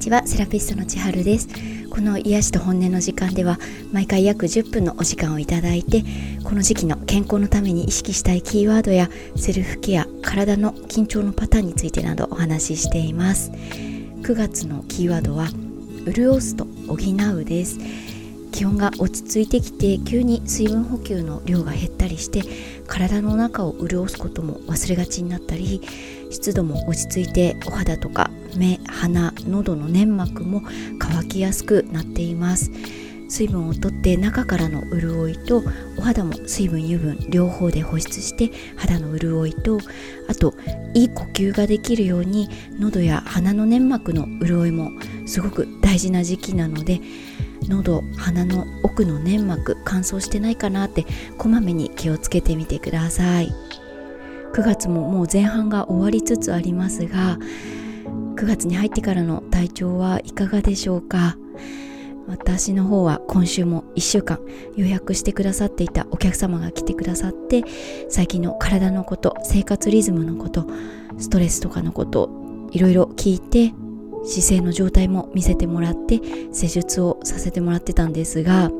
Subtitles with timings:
[0.00, 1.48] ちはセラピストの千春です。
[1.90, 3.58] この癒しと本音の時間では
[3.92, 6.04] 毎回約10分のお時間をいただいて
[6.42, 13.50] この時期の健康のために意識したいキーワードやセルフケア体の緊張のパターンについてなどお話ししています。
[13.50, 15.48] 9月のキーワードは
[16.10, 17.78] 潤すと補うです。
[18.52, 22.42] 気温が落ち着いてきて急に水分補給の量が減ったりして
[22.86, 25.82] 体の中を潤すことも忘れがちになったり
[26.30, 30.62] 湿度も落ち着いてお肌とか目鼻喉の粘膜も
[30.98, 32.70] 乾きやすくなっています。
[33.30, 35.62] 水分をとって中からの潤いと
[35.96, 39.78] お肌も水分油分両方で保湿して肌の潤いと
[40.28, 40.54] あと
[40.94, 42.48] いい呼吸ができるように
[42.80, 44.90] 喉や鼻の粘膜の潤いも
[45.26, 47.00] すごく大事な時期なので
[47.68, 51.06] 喉鼻の奥の粘膜乾燥してないかなって
[51.38, 53.54] こまめに気をつけてみてください。
[54.52, 57.38] 9月ももう前半が終わりつつありますが
[58.36, 61.36] 9月に入ってからの体調はいかがでしょうか？
[62.26, 64.38] 私の方は今週も1週間
[64.76, 67.64] 予約してくださっていたお客様が来てくださって
[68.08, 70.66] 最近の体のこと生活リズムのこと
[71.18, 72.30] ストレスとかのこと
[72.70, 73.72] いろいろ聞いて
[74.24, 76.20] 姿勢の状態も見せてもらって
[76.52, 78.70] 施術をさせてもらってたんですが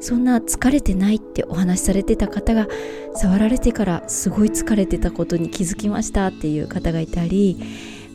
[0.00, 2.68] そんな疲れてないってお話しされてた方が
[3.16, 7.58] 触られてからすごい疲れてたことに気づきましたっていう方がいたり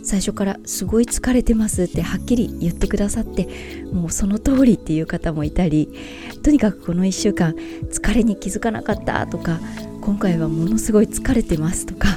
[0.10, 3.48] 最初からすごい疲れてますってはっきり言ってくださって
[3.94, 5.88] もうその通りっていう方もいたり
[6.42, 7.54] とにかくこの1週間
[7.92, 9.60] 疲れに気づかなかったとか
[10.02, 12.08] 今回はものすごい疲れてますとか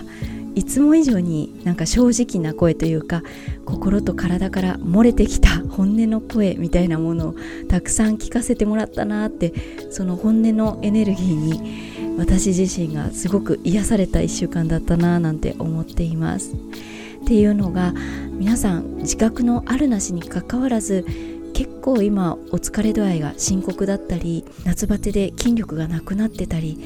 [0.54, 3.22] いつも以上になんか正直な声というか
[3.66, 7.34] 心と体から漏れてきた本音の声みたいなものを
[7.68, 9.52] たくさん聞かせてもらったなって
[9.90, 16.54] その本音のエネルギーに私自身がすごく癒された1週間だったななんて思っています。
[17.22, 17.94] っていうのが
[18.32, 21.06] 皆さん自覚のあるなしにかかわらず
[21.54, 26.78] 結構今お疲れ度合いが深刻だったり夏バテで筋力がなくなってたり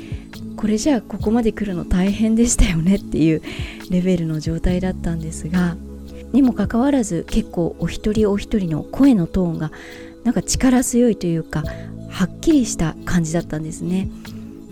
[0.56, 3.42] これじゃあここまで来るの大変でしたよねっていう
[3.90, 5.76] レベルの状態だったんですが
[6.32, 9.72] にもかかわらず結構お一人お一人の声のトーンが
[10.24, 11.64] なんか力強いというか
[12.10, 14.08] はっきりした感じだったんですね。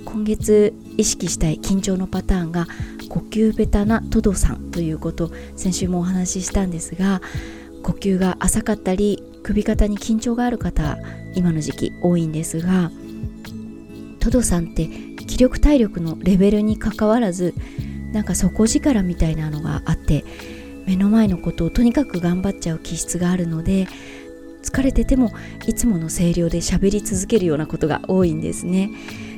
[0.04, 2.66] 今月意識したい緊張のパターンが
[3.14, 7.22] 呼吸ベタなトドさんということ先週もお話ししたんですが
[7.84, 10.98] 呼吸が浅かったり首肩に緊張がある方
[11.36, 12.91] 今の時期多いんですが
[14.19, 14.88] トドさんって
[15.28, 17.54] 気力体力のレベルにかかわらず
[18.12, 20.25] なんか底力みたいなのがあって
[20.84, 23.86] 目の前のことをとにかく頑張っちゃう気質があるので
[24.64, 25.31] 疲れてても
[25.69, 28.91] いつもの声量で喋り続けるようなことが多いんですね。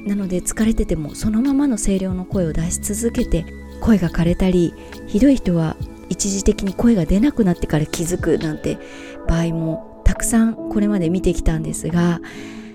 [0.06, 3.44] なので疲れててもそのままの声量の声を出し続けて
[3.86, 4.74] 声が枯れたり
[5.06, 5.76] ひどい人は
[6.08, 8.78] 一時的に声が出なくなってから気づくなんて
[9.28, 12.20] 場合もたくさんこれまで見てきたんですが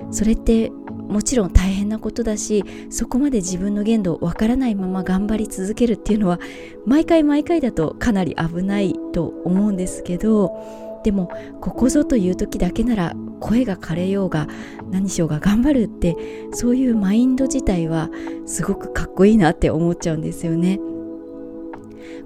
[0.09, 6.39] それってもちろん大変なことだしそこまで自分の限度わからないまま頑張り続けるっていうのは
[6.85, 11.29] 毎回毎回だとかなり危ないと思うんですけどでも
[11.59, 14.47] ここぞという時だけなら声が枯れようが
[14.91, 16.15] 何しようが頑張るって
[16.53, 18.09] そういうマインド自体は
[18.45, 20.79] すごくかっこいいなって思っちゃうんですよね。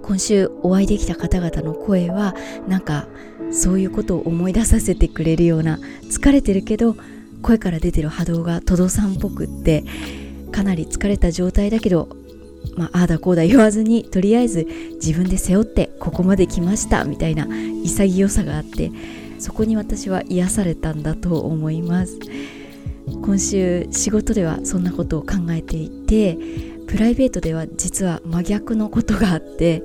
[0.05, 2.35] 今週お会いできた方々の声は
[2.67, 3.07] なんか
[3.51, 6.95] そういうことを思い出させてくれるような疲れてるけど
[7.41, 9.83] 声から出てる波動がトドさんっぽくって
[10.51, 12.09] かなり疲れた状態だけど
[12.77, 17.47] まあ、ああだこうだ言わずにとりあえず自分で背負ってここまで来ましたみたいな
[17.83, 18.91] 潔さがあって
[19.39, 22.19] そこに私は癒されたんだと思います。
[23.07, 26.37] 今週仕事ではそんなことを考えていて
[26.87, 29.83] プライベートでは実は真逆のことがあって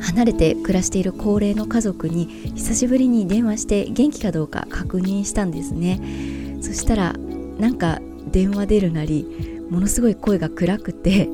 [0.00, 7.14] 離れて暮らしている高齢の家族に久しぶりに電話して元気かどうか確認したんですねそしたら
[7.58, 11.28] なんか電話出るなりものすごい声が暗くて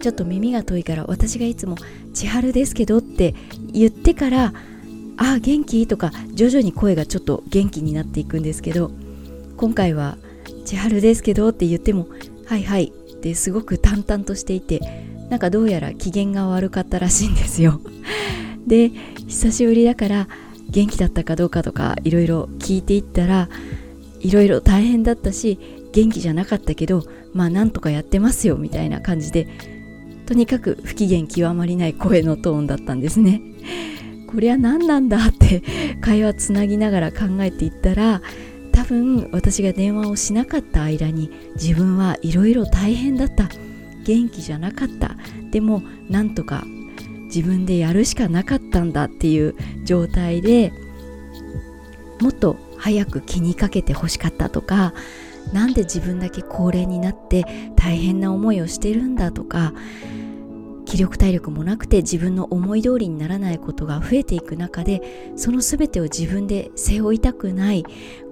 [0.00, 1.76] ちょっと耳が遠いから私がいつも
[2.14, 3.34] 「千春ですけど」って
[3.72, 4.52] 言ってから
[5.18, 8.90] 「ああ元気?」とか徐々に声がちょっと元気になっていくんですけど
[9.56, 10.16] 今回は
[10.64, 12.08] 「千春ですけど」って言っても
[12.46, 14.80] 「はいはい」ってすごく淡々としていて
[15.28, 17.80] なんかどうやら機嫌が悪かったらしいんですよ。
[18.66, 18.90] で
[19.26, 20.28] 久しぶりだから
[20.70, 23.48] 元気だったかどうかとかいろいろ聞いていったら
[24.20, 25.58] いろいろ大変だったし
[25.92, 29.48] 元気じゃなかったけどまあなんとかやってますよみたいな感じで
[30.26, 33.40] とにかく不機嫌極まりない声のトーンだったんですね。
[34.30, 35.62] こりゃ何なんだって
[36.02, 38.20] 会話つなぎながら考えていったら
[38.88, 43.48] 分私が電話をしなかった間に自分はいろいろ大変だった。
[44.04, 45.16] 元気じゃなかった。
[45.50, 46.64] でもなんとか
[47.28, 49.54] 自分でやるしかなかったんだっていう
[49.84, 50.72] 状態で
[52.20, 54.94] もっと早く気にかけてほしかったとか
[55.52, 57.44] なんで自分だけ高齢になって
[57.76, 59.72] 大変な思いをしてるんだとか
[60.84, 67.84] 気力体力もなくて自分の思い通りにならないことが増えていく中でその全てを自分で背負いたくない。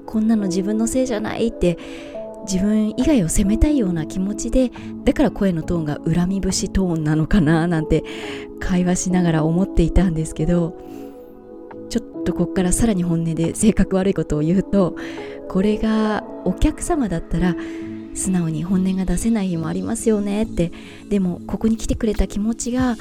[0.06, 1.78] こんなの自分のせいじゃないって
[2.46, 4.70] 自分以外を責めたいような気持ちで
[5.04, 8.04] だから声のトーンが恨み節トーンなのかななんて
[8.60, 10.78] 会話しながら思っていたんですけど
[11.90, 14.96] ちょっとここからさらに本音で性格悪いことを言うと
[15.48, 17.56] これがお客様だったら
[18.14, 20.72] 素直に本音が出せない日もありますよねって
[21.08, 22.96] でもここに来てくれた気持ちが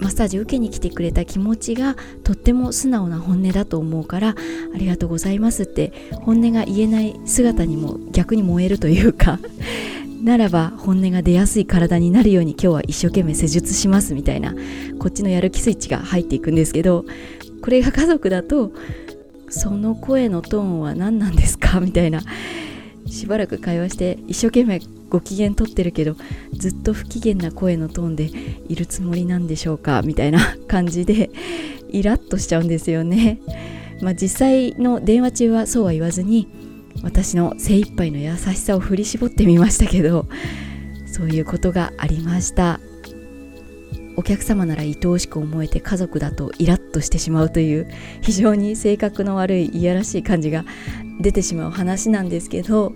[0.00, 5.92] マッサージ受けに来てくれた気持ちがとっても素直な本音だと思うからありがとうございますって
[6.22, 9.38] 本音が言えない姿にも逆に燃えるというか
[10.24, 14.54] ならば本音が出やすい体になるように今日は一生懸命施術しますみたいな
[14.98, 17.04] こっちのやる気スイッチが入っていくんですけど
[17.62, 18.72] これが家族だと
[19.48, 21.80] その声のトーンは何なんですか？
[21.80, 22.22] みたいな
[23.06, 24.80] しばらく会話して一生懸命
[25.10, 26.16] ご機嫌取ってるけど
[26.52, 28.30] ずっと不機嫌な声のトーンで
[28.68, 31.30] いるつもりなんでしょうかみたいな感じで
[31.90, 33.40] イラッとしちゃうんですよね。
[34.00, 36.48] まあ、実際の電話中はそうは言わずに
[37.02, 40.26] 私の精一杯の優しさを振り絞ってみましたけど
[41.06, 42.80] そういうことがありました
[44.20, 47.90] お客様なら愛おしく思えて家族だとイラッとしてしまうという
[48.20, 50.66] 非常に性格の悪いいやらしい感じが
[51.22, 52.92] 出てしまう話なんですけど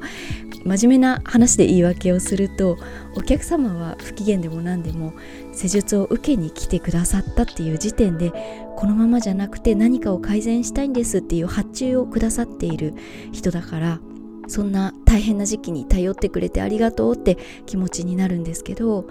[0.66, 2.76] 真面目な話で言い訳をすると
[3.16, 5.14] お客様は不機嫌でも何でも
[5.54, 8.30] 施術を受けに来てくださったっていう時点で
[8.76, 12.92] このままじゃなくて何かを改善したいんですっていう発注をくださっている
[13.32, 13.98] 人だから
[14.46, 19.06] そんな大変な時期に頼ってくれてありがとうって気持ちになるんですけど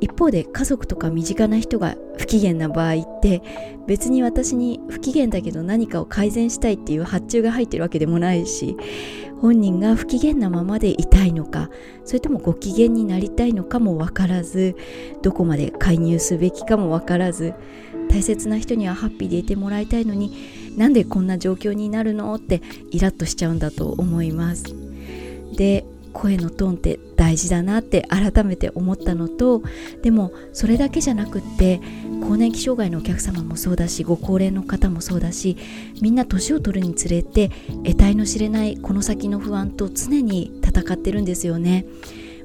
[0.00, 3.42] 一方で家族とか身近な人が不機嫌な場合って
[3.86, 8.76] 別に私に不機嫌だけど何かを改善したいっていう発注が入ってるわけでもないし
[9.40, 11.70] 本人が不機嫌なままでいたいのか
[12.04, 14.76] それともご機嫌になりたいのかも分からず
[15.22, 17.54] どこまで介入すべきかも分からず
[18.08, 20.32] 大切な人にはハッピーでいてもらいたいのに
[20.78, 24.64] なんでこんな状況になるのってイラッとしちゃうんだと思います
[25.54, 29.62] で声のトーンって大事だなって改めて思ったのと
[30.02, 31.80] でもそれだけじゃなくって
[32.22, 35.56] 更年期障害のお客様もそうだしご高齢の方もそうだし
[36.00, 37.50] みんな年を取るにつれて
[37.84, 41.86] 得体の知れないこの先の不安と常に戦ってるんですよね。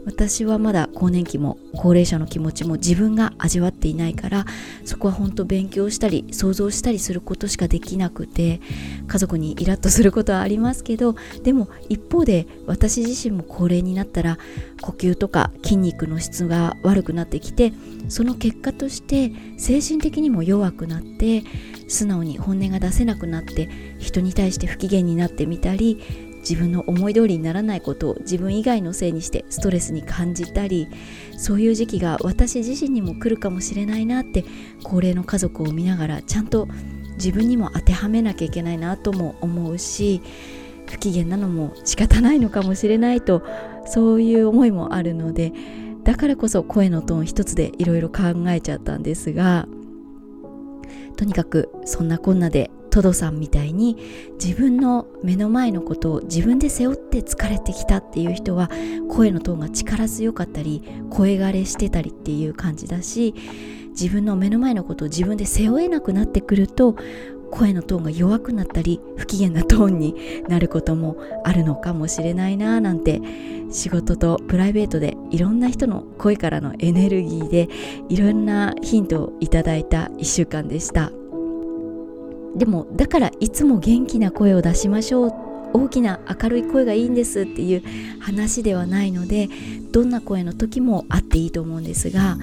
[0.06, 4.46] 私はまだ更年期も高齢者の気持ちも自分が味わっていないから
[4.86, 8.60] そこは本当勉強したり想像したりすることしかできなくて
[9.08, 14.38] 家族にイラッとすることはありますけどでも一方で私自身も高齢になったら
[14.82, 17.74] 呼吸とか筋肉の質が悪くなってきて
[18.10, 21.44] その結果として精神的にも弱くなって
[21.88, 26.02] 素直に本音が出せなくなって人に対して不機嫌になってみたり
[26.48, 30.90] 自分の思い通りにならないことを自分以外のせいにしてストレスに感じたり
[31.38, 34.44] そういう時期が私自身にも来るかもしれないなって
[34.84, 36.68] 高齢の家族を見ながらちゃんと
[37.16, 40.22] 自分にも当てはめなきゃいけないなとも思うし
[40.88, 43.44] 不機嫌なのも仕方ないのかもしれないと
[43.86, 45.54] そういう思いもあるので
[46.04, 49.68] だからこそ声のトーン一つでいろいろ考えちゃったんですが
[51.16, 53.98] とにかくそんなこんなでトドさんみたいに
[54.40, 58.70] 自分の目の前のことを自分で背負って疲れてきたっていう人は
[59.10, 63.34] 声のトーンが力強かったり声枯れしてたりっていう感じだし
[64.00, 66.96] 自分の目の前のことを自分で背負えなくなってくると
[67.50, 73.22] 声のトーンが弱くなったり不機嫌なトーンになることもあるのかもしれないななんて
[73.72, 77.70] 仕事とプライベートでいろんな人の声からのエネルギーで
[78.10, 81.23] いろんなヒントをいただいた1週間でした。
[82.56, 85.34] でもだからいつも元気な声を出しましょう
[85.74, 87.84] 大きな明るい声がいいんですっていう
[88.20, 89.50] 話ではないので
[89.92, 92.38] どんな声の時もあっていいと思うんですが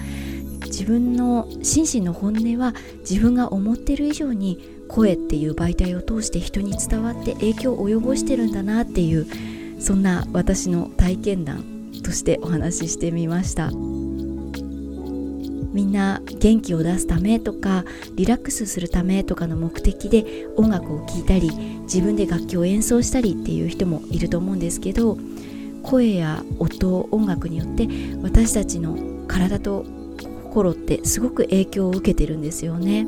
[0.66, 2.74] 自分の心身の本音は
[3.08, 9.26] 自分が思ってる以上に声っていう媒体を通して人に伝わって影響を及ぼしてるんだなっていう
[9.80, 13.70] そんな私の体験談としてお話ししてみました。
[15.72, 17.84] みんな元気を出すためとか
[18.14, 21.50] リラックスするためとかの目的で音楽を聴いたり
[21.82, 25.16] 自分で楽器を演奏したりっていう人もいると思うんですけど
[25.82, 27.88] 声や音音楽によって
[28.22, 29.84] 私たちの体と
[30.44, 33.06] 心ってすごく影響を受けてるんですよね。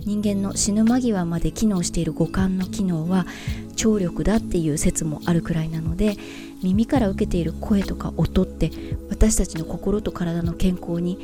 [0.00, 3.26] 人間の死ぬ間際まで機能している五感の機能は
[3.74, 6.16] 聴力だっていう説もあるくらいなので
[6.62, 8.70] 耳から受けている声とか音って
[9.10, 11.18] 私たちの心と体の健康に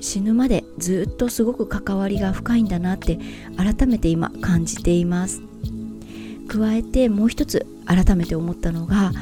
[0.00, 3.18] 死ぬまでずっとすごく関わりが深いんだなって
[3.56, 5.42] 改めて今感じています。
[6.48, 9.12] 加えてもう一つ改めて思ったのが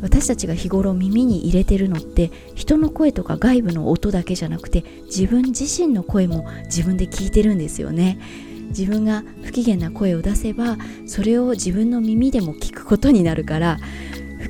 [0.00, 8.18] 私たちが日頃耳に入れてるのって人の声とか外部の音だけじゃなくて自分自身の声も自分で聞いてるんですよね。
[8.68, 13.78] 自分が不機嫌な声を出せばそれを自分の耳でも聞くことになるから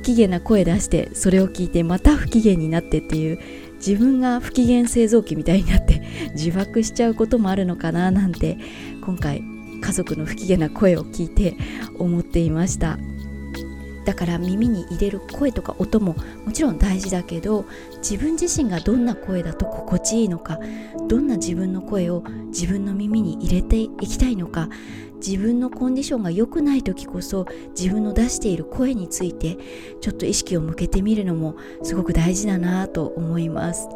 [0.03, 3.39] 機嫌な声出してそれを聞いてまた不機嫌になってっていう
[3.75, 6.03] 自分が不機嫌製造機みたいになって
[6.35, 8.57] 自爆しちゃうこともあるのかななんて
[9.01, 9.43] 今回
[9.81, 11.55] 家族の不機嫌な声を聞いて
[11.97, 12.97] 思っていました。
[14.05, 17.65] だから耳に入れる声とか音ももちろん大事だけど
[17.97, 20.59] 自分自身がどんな声だと心地いいのか
[21.07, 24.69] どんな自分の声を自分の耳に入れていきたいのか
[25.25, 27.45] 自分のコンディションが良くない時こそ
[27.77, 29.57] 自分の出している声について
[30.01, 33.87] ちょっと意識を向けてみるのもすごく大事だなと思います。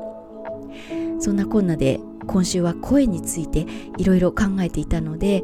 [1.20, 3.66] そんなこんなで今週は声について
[3.98, 5.44] いろいろ考えていたので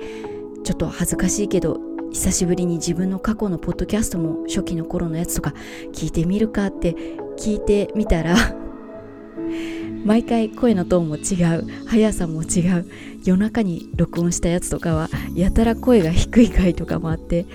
[0.63, 1.79] ちょっと恥ずかしいけど
[2.13, 5.53] 久しぶりに自分の過去のポッドキャストも初期の頃のやつとか
[5.93, 6.95] 聞いてみるかって
[7.37, 8.35] 聞いてみたら
[10.05, 11.87] 毎回声のトーンも違う。
[11.87, 12.85] 速さも違う。
[13.23, 17.45] 夜中に録音したやつとかはやたら声が低い回とかもあって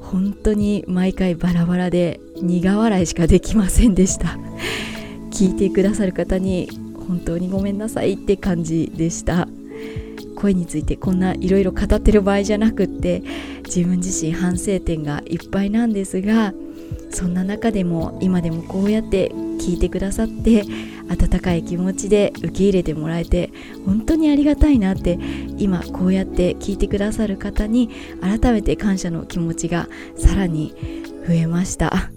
[0.00, 4.36] 本当に毎回バラバラで苦笑いしかできませんでした。
[5.30, 6.68] 聞いてくださる方に
[7.08, 9.48] 本当にごめんなさいって感じでした。
[10.34, 13.22] 声についてこんないろいろ語ってる場合じゃなくって
[13.74, 16.52] 自分自身反省点がいっぱいなんですが
[17.10, 20.64] そんな中でも今でもこうやって聞いてくださって
[21.08, 23.50] 温かい気持ちで受け入れてもらえて
[23.86, 25.18] 本当にありがたいなって
[25.56, 27.88] 今こうやって聞いてくださる方に
[28.20, 30.74] 改めて感謝の気持ちがさらに
[31.26, 32.10] 増えました。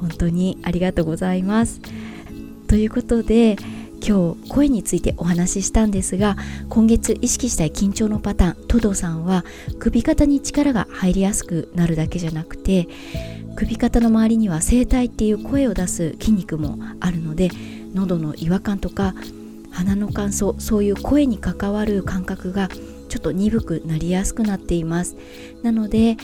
[0.00, 1.80] 本当にありがとうございます。
[2.68, 3.56] ということで
[4.06, 6.36] 今日声についてお話ししたんですが
[6.68, 9.44] 今月意識したい緊張のパターントドさんは
[9.78, 12.88] 首肩に力が入りやすくなるだけじゃなくて
[13.54, 17.50] 首肩の周りには声帯っていう声を出す筋肉もあるので
[17.94, 19.14] 喉の違和感とか
[19.70, 22.68] 鼻の乾燥そういう声に関わる感覚が
[23.12, 25.18] ちょっと鈍くなりやすくなっています。
[25.62, 26.16] なので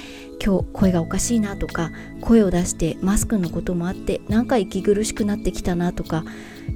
[0.42, 1.92] 今日声がおかしいなとか
[2.22, 6.24] 声を出してマスクのこともあってなんか息苦しくなってきたなとか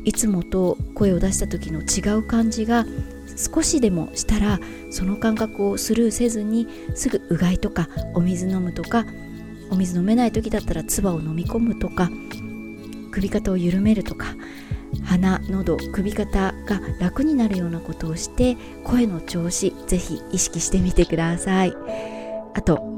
[0.04, 2.85] いつもと声を出した時の違う感じが
[3.38, 9.07] 少しでもしたらその感覚をスルーせずにすぐうがいとかお水飲むとか
[9.71, 12.11] お水飲めない時だったら唾を飲み込むとか
[13.12, 14.26] 首肩を緩めるとか
[15.05, 21.75] 鼻喉首肩が楽になるようなことをして声の調子ぜひ意識してみてください。
[22.55, 22.93] あと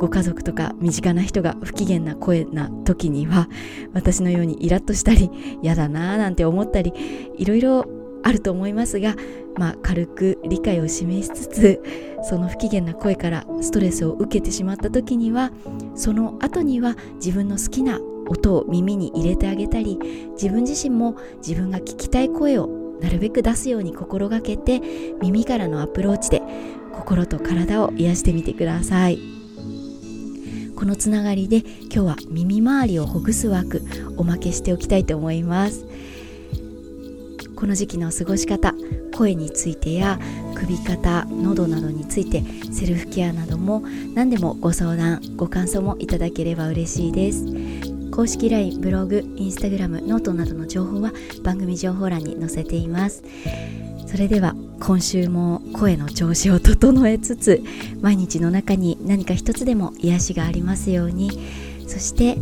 [0.00, 3.48] ご家族とか身近な人が不機嫌な声な時には
[3.92, 5.30] 私のようにイラッとしたり
[5.62, 6.94] 嫌だなーなんて思ったり
[7.36, 7.84] いろいろ
[8.22, 9.14] あると思いますが、
[9.56, 11.82] まあ、軽く理解を示しつつ
[12.22, 15.52] その不機嫌な声からストレスを受けてしまった時には
[15.94, 17.98] その後には自分の好きな
[18.30, 19.98] 音を耳に入れてあげたり
[20.32, 22.68] 自分自身も自分が聞きたい声を
[23.00, 24.80] なるべく出すように心がけて
[25.20, 26.42] 耳からのアプローチで
[26.92, 29.18] 心と体を癒してみてください。
[30.76, 33.82] このつながりで今日は耳周りをほぐす枠
[34.16, 35.84] おまけしておきたいと思います。
[37.54, 38.74] この時期の過ごし方
[39.14, 40.18] 声についてや
[40.54, 43.82] 首肩喉などについてセルフケアなども
[44.14, 47.89] 何でもご相談ご感想もいただければ嬉しいです。
[48.10, 51.12] 公式 LINE ブログインスタグラムノートなどの情報は
[51.42, 53.22] 番組情報欄に載せています
[54.06, 57.62] それでは今週も声の調子を整えつつ
[58.00, 61.30] 毎日の中に何か一つでも癒しがありますように
[61.86, 62.36] そして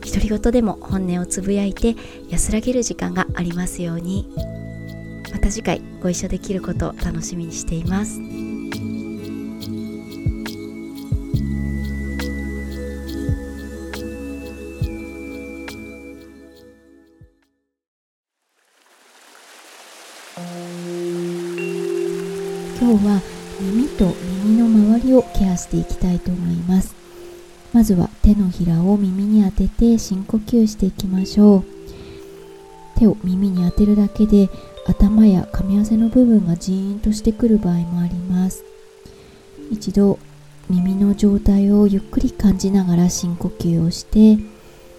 [0.00, 1.96] 独り言でも本音をつぶやいて
[2.28, 4.28] 安らげる時間がありますように
[5.32, 8.49] また次回ご一緒できることを楽しみにしています。
[22.80, 23.20] 今日は
[23.60, 24.06] 耳と
[24.42, 26.94] 耳の周りをケアしていきたいと思います。
[27.74, 31.64] まずは手のひらを耳に当てて深呼吸していきましょう。
[32.98, 34.48] 手を耳に当てるだけで
[34.86, 38.64] 頭や噛み合わせの部分がジーンとしてくる場合もあります。
[39.70, 40.18] 一度
[40.70, 44.38] 耳の状態をゆっくり感じながら深呼吸をして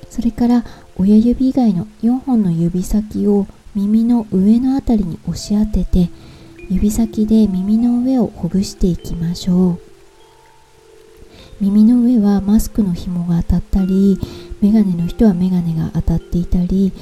[0.10, 0.66] それから
[0.98, 6.10] 親指以外の4本の指先を耳の上のあたりに押し当てて
[6.72, 9.80] 指先で耳の上をほぐしていきましょう。
[11.60, 14.18] 耳の上はマスクの紐が当たったり
[14.62, 16.94] メガネの人はメガネが当たっていたり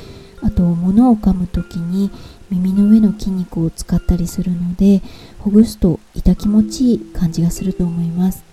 [0.41, 2.09] あと物を噛む時に
[2.49, 5.03] 耳の上の筋肉を使ったりするので
[5.37, 8.43] ほぐすと痛気持ちいい感じがすると思います。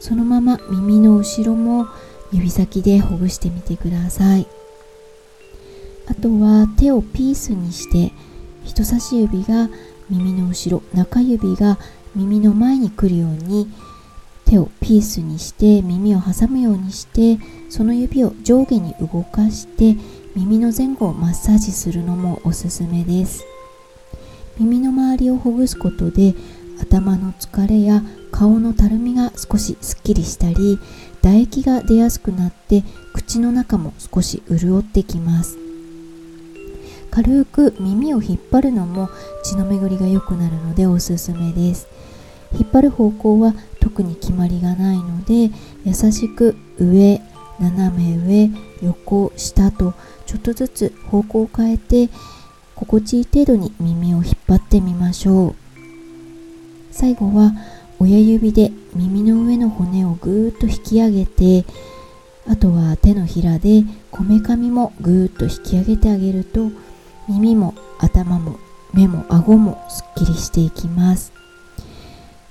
[0.00, 1.88] そのまま耳の後ろも
[2.32, 4.46] 指先でほぐしてみてください。
[6.06, 8.12] あとは手をピースにして
[8.64, 9.68] 人差し指が
[10.12, 11.78] 耳の後ろ中指が
[12.14, 13.72] 耳の前に来るように
[14.44, 17.38] 手をピースにして耳を挟むようにして
[17.70, 19.96] その指を上下に動かして
[20.36, 23.44] 耳の前後をマッサージするのもおすすめです。
[24.58, 26.34] 耳の周りをほぐすことで
[26.80, 30.78] 頭の疲れや顔のたるみが少しすっきりしたり
[31.22, 32.82] 唾液が出やすくなって
[33.14, 35.71] 口の中も少し潤ってきます。
[37.12, 39.10] 軽く耳を引っ張るのも
[39.44, 41.86] 血の巡りが良くなるのでおすすめです。
[42.58, 45.50] 引っ張る方向は特に決まりがないので
[45.84, 47.20] 優しく上
[47.60, 48.50] 斜め上
[48.82, 49.92] 横下と
[50.26, 52.08] ちょっとずつ方向を変えて
[52.74, 55.54] 心地いい程度に耳を引っ張ってみましょう。
[56.90, 57.52] 最後は
[57.98, 61.66] 親指で耳の上の骨をぐーっと引き上げて
[62.48, 66.70] あとは手のひらでこめかみもぐーっと引き上げてあげると
[67.28, 68.58] 耳も頭も
[68.92, 71.32] 目も顎もすっきりしていきます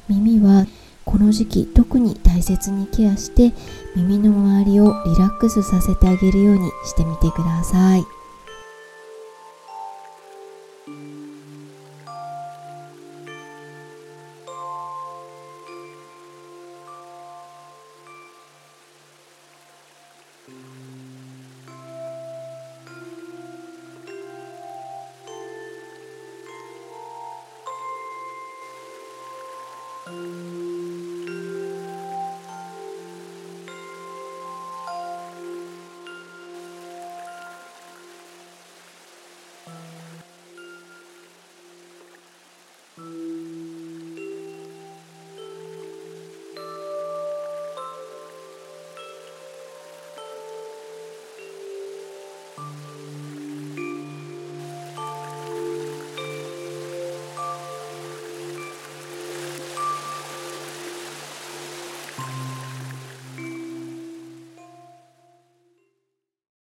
[0.07, 0.65] 耳は
[1.05, 3.53] この時期特に大切にケアして
[3.95, 8.20] 耳の周りをリラックスさせてあげるようにしてみてください。